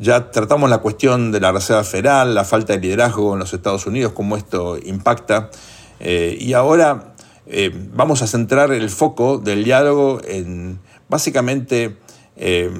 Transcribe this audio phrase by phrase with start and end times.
[0.00, 3.86] Ya tratamos la cuestión de la Reserva Federal, la falta de liderazgo en los Estados
[3.86, 5.50] Unidos, cómo esto impacta.
[5.98, 7.12] Eh, y ahora
[7.46, 10.78] eh, vamos a centrar el foco del diálogo en
[11.10, 11.98] básicamente
[12.36, 12.70] eh,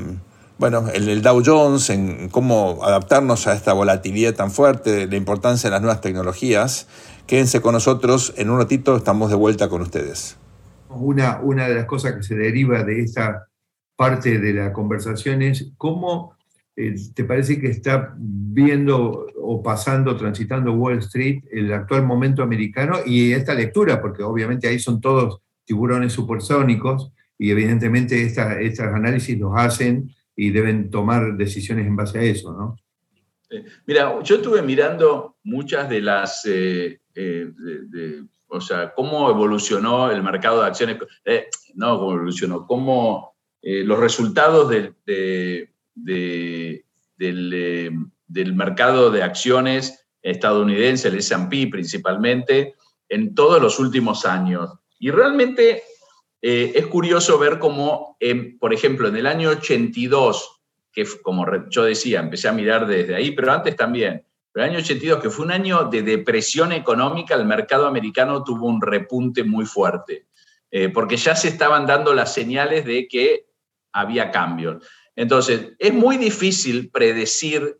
[0.56, 5.68] bueno, en el Dow Jones, en cómo adaptarnos a esta volatilidad tan fuerte, la importancia
[5.68, 6.88] de las nuevas tecnologías.
[7.26, 10.38] Quédense con nosotros, en un ratito estamos de vuelta con ustedes.
[10.88, 13.46] Una, una de las cosas que se deriva de esta
[13.94, 16.39] parte de la conversación es cómo
[17.14, 23.32] te parece que está viendo o pasando, transitando Wall Street el actual momento americano y
[23.32, 30.10] esta lectura, porque obviamente ahí son todos tiburones supersónicos y evidentemente estos análisis los hacen
[30.36, 32.76] y deben tomar decisiones en base a eso, ¿no?
[33.86, 40.60] Mira, yo estuve mirando muchas de las, eh, eh, o sea, cómo evolucionó el mercado
[40.60, 44.70] de acciones, eh, no cómo evolucionó, cómo los resultados
[45.94, 46.84] del,
[47.16, 52.74] del mercado de acciones estadounidense, el S&P principalmente,
[53.08, 54.70] en todos los últimos años.
[54.98, 55.82] Y realmente
[56.42, 58.16] eh, es curioso ver cómo,
[58.58, 63.32] por ejemplo, en el año 82, que como yo decía, empecé a mirar desde ahí,
[63.32, 67.86] pero antes también, el año 82, que fue un año de depresión económica, el mercado
[67.86, 70.26] americano tuvo un repunte muy fuerte,
[70.70, 73.46] eh, porque ya se estaban dando las señales de que
[73.92, 74.84] había cambios.
[75.20, 77.78] Entonces, es muy difícil predecir,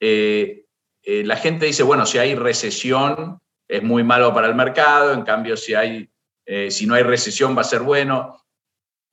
[0.00, 0.66] eh,
[1.02, 5.56] la gente dice, bueno, si hay recesión es muy malo para el mercado, en cambio
[5.56, 5.72] si
[6.46, 8.44] eh, si no hay recesión va a ser bueno.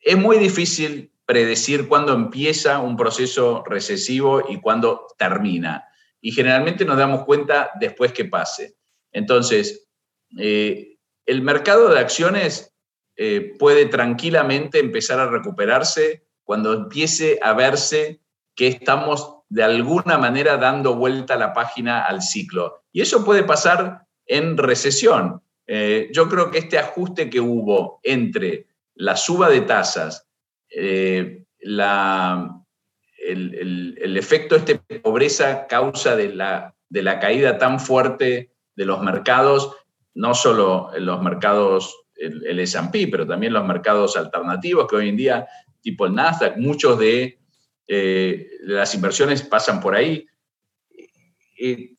[0.02, 5.88] Es muy difícil predecir cuándo empieza un proceso recesivo y cuándo termina.
[6.20, 8.76] Y generalmente nos damos cuenta después que pase.
[9.14, 9.88] Entonces,
[10.38, 12.76] eh, el mercado de acciones
[13.16, 18.20] eh, puede tranquilamente empezar a recuperarse cuando empiece a verse
[18.56, 22.84] que estamos de alguna manera dando vuelta la página al ciclo.
[22.92, 25.42] Y eso puede pasar en recesión.
[25.66, 30.28] Eh, yo creo que este ajuste que hubo entre la suba de tasas,
[30.70, 31.88] eh, el,
[34.18, 39.74] efecto este de pobreza causa de la, de la caída tan fuerte de los mercados,
[40.16, 45.16] no solo en los mercados, el, S&P, pero también los mercados alternativos que hoy en
[45.16, 45.48] día,
[45.82, 47.40] tipo el Nasdaq, muchos de
[47.88, 50.26] eh, las inversiones pasan por ahí.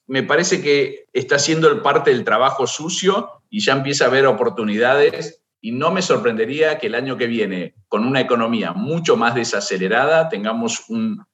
[0.07, 5.43] me parece que está siendo parte del trabajo sucio y ya empieza a haber oportunidades
[5.61, 10.29] y no me sorprendería que el año que viene, con una economía mucho más desacelerada,
[10.29, 11.25] tengamos un,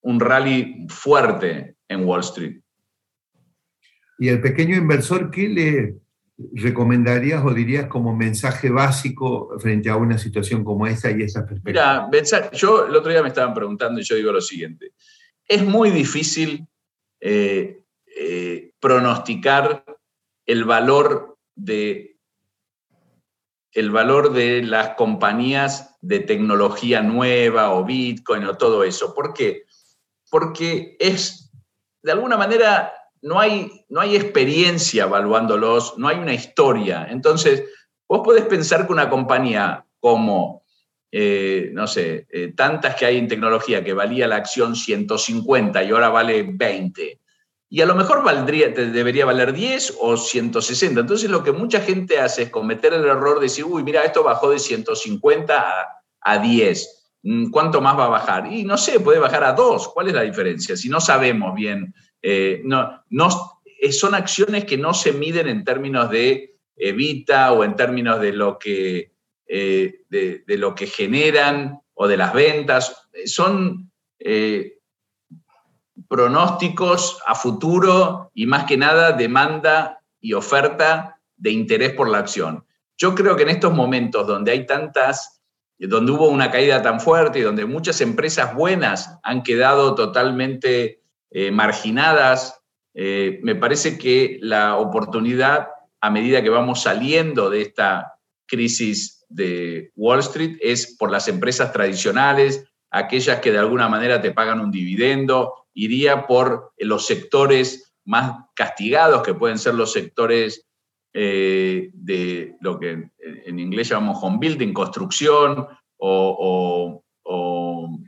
[0.00, 2.60] un rally fuerte en Wall Street.
[4.18, 5.94] ¿Y el pequeño inversor qué le
[6.54, 12.08] recomendarías o dirías como mensaje básico frente a una situación como esta y esa perspectiva?
[12.10, 14.92] Mira, yo el otro día me estaban preguntando y yo digo lo siguiente.
[15.46, 16.66] Es muy difícil
[17.20, 17.82] eh,
[18.16, 19.84] eh, pronosticar
[20.46, 22.10] el valor de
[23.72, 29.14] el valor de las compañías de tecnología nueva o Bitcoin o todo eso.
[29.14, 29.62] ¿Por qué?
[30.28, 31.52] Porque es,
[32.02, 32.92] de alguna manera,
[33.22, 37.06] no hay, no hay experiencia evaluándolos, no hay una historia.
[37.10, 37.64] Entonces,
[38.08, 40.62] vos podés pensar que una compañía como,
[41.12, 45.90] eh, no sé, eh, tantas que hay en tecnología que valía la acción 150 y
[45.90, 47.20] ahora vale 20,
[47.72, 51.00] y a lo mejor valdría, debería valer 10 o 160.
[51.00, 54.24] Entonces lo que mucha gente hace es cometer el error de decir, uy, mira, esto
[54.24, 55.86] bajó de 150
[56.20, 57.12] a, 10.
[57.22, 58.52] Mm, ¿Cuánto más va a bajar?
[58.52, 59.90] Y no sé, puede bajar a 2.
[59.94, 60.76] ¿Cuál es la diferencia?
[60.76, 65.64] Si no sabemos bien, eh, no, no, eh, son acciones que no se miden en
[65.64, 69.12] términos de evita o en términos de lo que,
[69.46, 73.08] eh, de, lo que generan o de las ventas.
[73.24, 73.90] Son
[76.08, 82.64] pronósticos a futuro y más que nada demanda y oferta de interés por la acción.
[82.98, 85.40] Yo creo que en estos momentos donde hay tantas,
[85.78, 90.99] donde hubo una caída tan fuerte y donde muchas empresas buenas han quedado totalmente
[91.30, 92.60] eh, marginadas,
[92.94, 95.68] eh, me parece que la oportunidad,
[96.00, 98.14] a medida que vamos saliendo de esta
[98.46, 104.32] crisis de Wall Street, es por las empresas tradicionales, aquellas que de alguna manera te
[104.32, 110.66] pagan un dividendo, iría por los sectores más castigados, que pueden ser los sectores
[111.12, 115.66] eh, de lo que en inglés llamamos home building, construcción
[115.96, 117.02] o,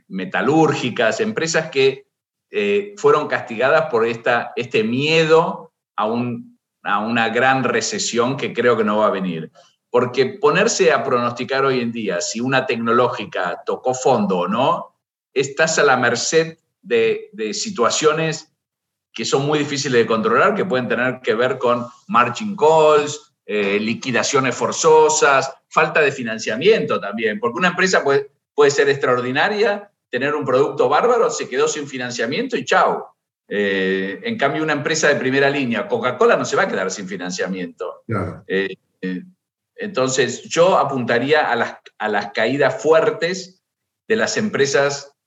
[0.07, 2.05] metalúrgicas, empresas que
[2.55, 6.03] eh, fueron castigadas por esta, este miedo a,
[6.83, 9.51] a una gran recesión que creo que no va a venir.
[9.89, 14.95] Porque ponerse a pronosticar hoy en día si una tecnológica tocó fondo o no,
[15.33, 18.53] estás a la merced de, situaciones
[19.11, 23.79] que son muy difíciles de controlar, que pueden tener que ver con margin calls, eh,
[23.79, 30.45] liquidaciones forzosas, falta de financiamiento también, porque una empresa puede, puede ser extraordinaria, tener un
[30.45, 33.15] producto bárbaro, se quedó sin financiamiento y chao.
[33.47, 37.07] Eh, en cambio, una empresa de primera línea, Coca-Cola, no se va a quedar sin
[37.07, 38.03] financiamiento.
[38.45, 38.75] Eh,
[39.73, 43.63] entonces, yo apuntaría a las, a las caídas fuertes
[44.07, 45.17] de las empresas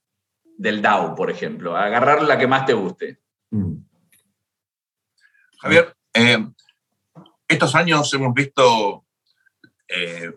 [0.57, 1.77] del Dow, por ejemplo.
[1.77, 3.19] Agarrar la que más te guste.
[3.51, 3.79] Mm.
[5.63, 6.47] Javier, eh,
[7.49, 9.05] estos años hemos visto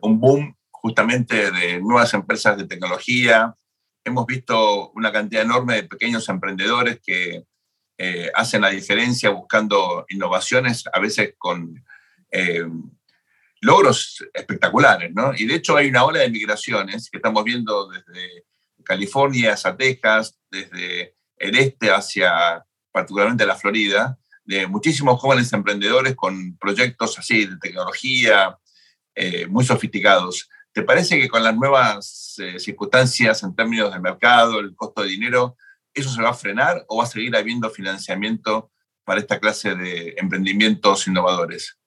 [0.01, 3.55] un boom justamente de nuevas empresas de tecnología.
[4.09, 7.45] Hemos visto una cantidad enorme de pequeños emprendedores que
[7.97, 11.83] eh, hacen la diferencia buscando innovaciones, a veces con
[12.31, 12.65] eh,
[13.61, 15.33] logros espectaculares, ¿no?
[15.35, 18.45] Y de hecho hay una ola de migraciones que estamos viendo desde
[18.83, 26.57] California hacia Texas, desde el este hacia particularmente la Florida, de muchísimos jóvenes emprendedores con
[26.57, 28.57] proyectos así de tecnología
[29.13, 30.49] eh, muy sofisticados.
[30.73, 35.57] ¿Te parece que con las nuevas circunstancias en términos de mercado, el costo de dinero,
[35.93, 38.71] ¿eso se va a frenar o va a seguir habiendo financiamiento
[39.03, 41.77] para esta clase de emprendimientos innovadores?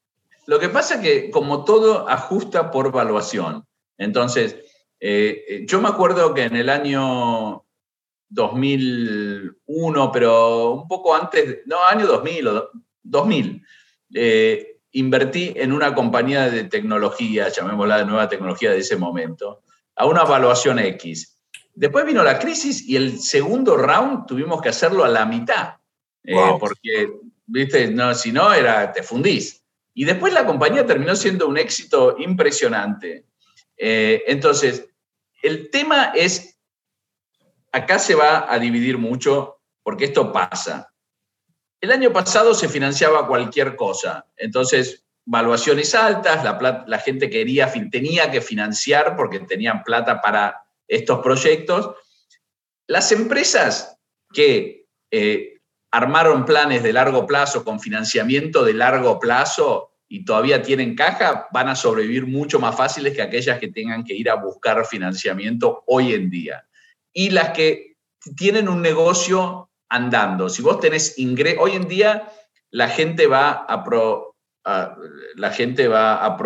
[0.46, 3.64] Lo que pasa es que, como todo, ajusta por valuación.
[3.96, 4.56] Entonces,
[4.98, 7.64] eh, yo me acuerdo que en el año
[8.28, 12.70] 2001, pero un poco antes, no, año 2000 o
[13.02, 13.64] 2000,
[14.14, 19.62] eh, invertí en una compañía de tecnología, llamémosla de nueva tecnología de ese momento,
[19.96, 21.38] a una evaluación X.
[21.74, 25.76] Después vino la crisis y el segundo round tuvimos que hacerlo a la mitad,
[26.24, 27.10] eh, porque,
[27.46, 29.64] viste, no, si no, era, te fundís.
[29.94, 33.26] Y después la compañía terminó siendo un éxito impresionante.
[33.76, 34.86] Eh, entonces,
[35.42, 36.58] el tema es,
[37.72, 40.91] acá se va a dividir mucho, porque esto pasa.
[41.82, 46.44] El año pasado se financiaba cualquier cosa, entonces valuaciones altas,
[46.86, 51.96] la, gente quería, tenía que financiar porque tenían plata para estos proyectos.
[52.86, 53.98] Las empresas
[54.32, 55.58] que eh,
[55.90, 61.68] armaron planes de largo plazo con financiamiento de largo plazo y todavía tienen caja, van
[61.68, 66.14] a sobrevivir mucho más fáciles que aquellas que tengan que ir a buscar financiamiento hoy
[66.14, 66.64] en día.
[67.12, 67.96] Y las que
[68.36, 70.48] tienen un negocio andando.
[70.48, 72.32] Si vos tenés ingreso, hoy en día
[72.70, 76.36] la gente va a, pro, la gente va a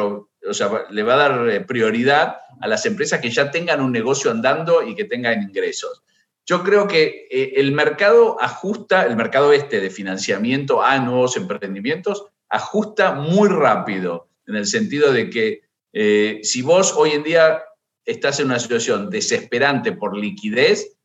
[0.49, 3.93] o sea, le va a dar eh, prioridad a las empresas que ya tengan un
[3.93, 6.03] negocio andando y que tengan ingresos.
[6.45, 12.27] Yo creo que eh, el mercado ajusta, el mercado este de financiamiento a nuevos emprendimientos,
[12.49, 17.63] ajusta muy rápido, en el sentido de que eh, si vos hoy en día
[18.05, 20.97] estás en una situación desesperante por liquidez,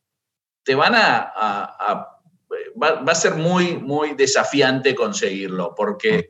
[0.64, 2.08] te van a,
[2.80, 6.26] va, a ser muy, muy desafiante conseguirlo, porque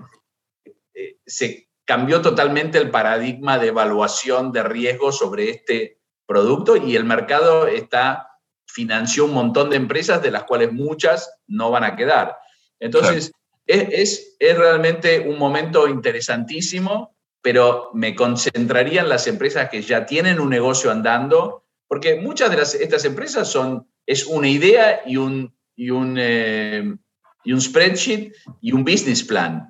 [1.27, 7.67] se cambió totalmente el paradigma de evaluación de riesgo sobre este producto y el mercado
[7.67, 8.29] está,
[8.67, 12.39] financió un montón de empresas de las cuales muchas no van a quedar.
[12.79, 13.33] Entonces,
[13.67, 20.41] es, es, realmente un momento interesantísimo, pero me concentraría en las empresas que ya tienen
[20.41, 25.55] un negocio andando, porque muchas de las, estas empresas son, es una idea y un,
[25.82, 26.94] y un, eh,
[27.43, 29.69] y un spreadsheet y un business plan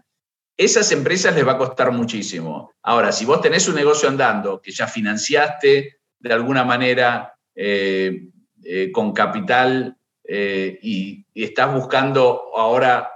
[0.55, 2.73] esas empresas les va a costar muchísimo.
[2.83, 8.29] Ahora, si vos tenés un negocio andando que ya financiaste de alguna manera eh,
[8.63, 9.97] eh, con capital
[10.29, 13.11] y, estás buscando ahora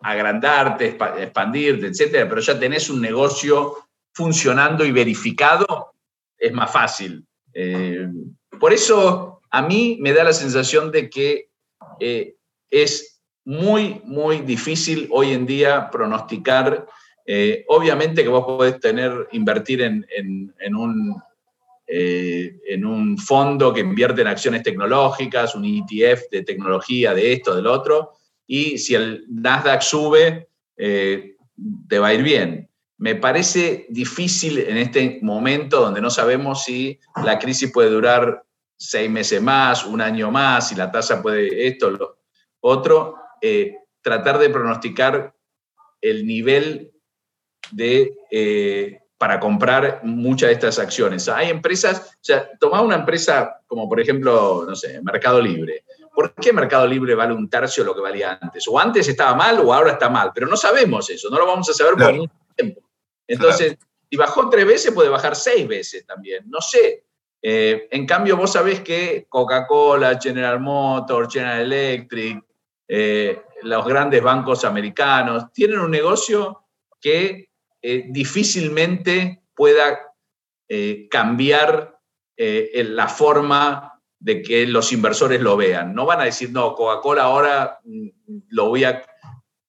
[0.00, 5.92] agrandarte, expandirte, etcétera, pero ya tenés un negocio funcionando y verificado,
[6.38, 7.26] es más fácil.
[8.58, 11.50] por eso a mí me da la sensación de que
[12.70, 16.86] es muy, muy difícil hoy en día pronosticar.
[17.24, 20.04] Eh, obviamente que vos podés tener, invertir en,
[20.74, 21.22] un,
[21.86, 27.54] eh, en un fondo que invierte en acciones tecnológicas, un ETF de tecnología, de esto,
[27.54, 28.12] del otro,
[28.46, 31.36] y si el Nasdaq sube, eh,
[31.88, 32.68] te va a ir bien.
[32.98, 38.42] Me parece difícil en este momento donde no sabemos si la crisis puede durar
[38.76, 42.16] seis meses más, un año más, si la tasa puede esto,
[42.66, 45.34] otro, eh, tratar de pronosticar
[46.00, 46.92] el nivel
[47.70, 51.28] de, eh, para comprar muchas de estas acciones.
[51.28, 55.84] Hay empresas, o sea, toma una empresa como por ejemplo, no sé, Mercado Libre.
[56.14, 58.66] ¿Por qué Mercado Libre vale un tercio de lo que valía antes?
[58.68, 61.68] O antes estaba mal o ahora está mal, pero no sabemos eso, no lo vamos
[61.68, 62.80] a saber por mucho tiempo.
[63.26, 63.76] Entonces,
[64.08, 67.04] si bajó tres veces, puede bajar seis veces también, no sé.
[67.42, 72.42] Eh, en cambio, vos sabés que Coca-Cola, General Motors, General Electric,
[72.88, 76.64] eh, los grandes bancos americanos, tienen un negocio
[77.00, 77.50] que
[77.82, 80.00] eh, difícilmente pueda
[81.08, 82.00] cambiar
[82.36, 85.94] la forma de que los inversores lo vean.
[85.94, 88.08] No van a decir, no, Coca-Cola ahora mm,
[88.48, 89.02] lo voy, a,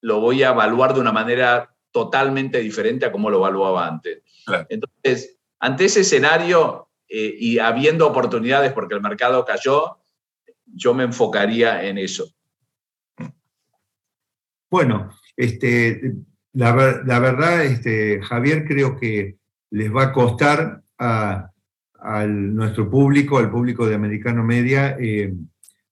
[0.00, 4.22] lo voy a evaluar de una manera totalmente diferente a como lo evaluaba antes.
[4.68, 9.98] Entonces, ante ese escenario eh, y habiendo oportunidades porque el mercado cayó,
[10.66, 12.28] yo me enfocaría en eso.
[14.70, 16.12] Bueno, este,
[16.52, 19.36] la, verdad, este, Javier, creo que
[19.70, 21.50] les va a costar a,
[22.28, 25.34] nuestro público, al público de Americano Media, eh,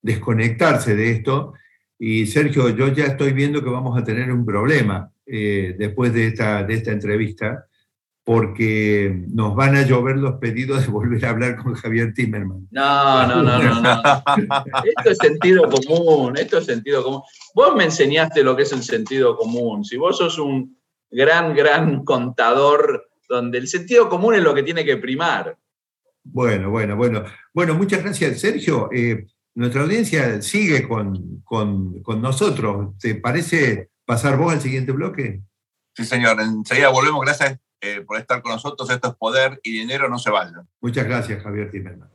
[0.00, 1.54] desconectarse de esto.
[1.98, 6.28] Y Sergio, yo ya estoy viendo que vamos a tener un problema eh, después de
[6.28, 7.66] esta, de esta entrevista,
[8.26, 12.66] porque nos van a llover los pedidos de volver a hablar con Javier Timerman.
[12.72, 14.02] No, no, no, no, no.
[14.96, 17.22] Esto es sentido común, esto es sentido común.
[17.54, 19.84] Vos me enseñaste lo que es el sentido común.
[19.84, 20.76] Si vos sos un
[21.08, 25.56] gran, gran contador, donde el sentido común es lo que tiene que primar.
[26.24, 27.22] Bueno, bueno, bueno.
[27.54, 28.90] Bueno, muchas gracias, Sergio.
[28.92, 32.98] Eh, nuestra audiencia sigue con, con, con nosotros.
[32.98, 35.42] ¿Te parece pasar vos al siguiente bloque?
[35.94, 36.40] Sí, señor.
[36.40, 37.24] Enseguida volvemos.
[37.24, 38.90] Gracias eh, por estar con nosotros.
[38.90, 40.66] Esto es poder y dinero, no se vayan.
[40.80, 42.08] Muchas gracias, Javier Timerman.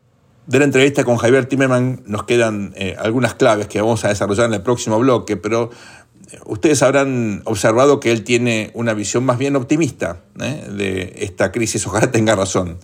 [0.45, 4.47] De la entrevista con Javier Timerman nos quedan eh, algunas claves que vamos a desarrollar
[4.47, 5.69] en el próximo bloque, pero
[6.31, 11.87] eh, ustedes habrán observado que él tiene una visión más bien optimista de esta crisis.
[11.87, 12.79] Ojalá tenga razón.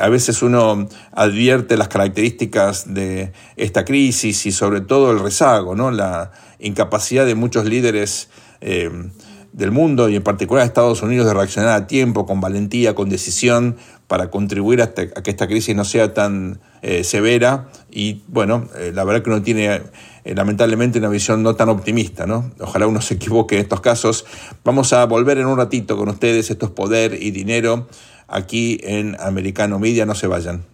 [0.00, 5.90] a veces uno advierte las características de esta crisis y sobre todo el rezago, ¿no?
[5.90, 6.30] la
[6.60, 8.28] incapacidad de muchos líderes
[9.54, 13.76] del mundo y en particular Estados Unidos de reaccionar a tiempo, con valentía, con decisión,
[14.08, 17.68] para contribuir a, que esta crisis no sea tan eh, severa.
[17.90, 19.80] Y bueno, eh, la verdad que uno tiene
[20.24, 22.50] eh, lamentablemente una visión no tan optimista, ¿no?
[22.58, 24.26] Ojalá uno se equivoque en estos casos.
[24.64, 27.86] Vamos a volver en un ratito con ustedes, esto es poder y dinero,
[28.26, 30.73] aquí en Americano Media, no se vayan.